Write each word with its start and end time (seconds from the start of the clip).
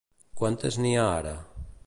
Quantes 0.39 0.79
n'hi 0.85 0.95
ha 1.03 1.05
ara? 1.21 1.37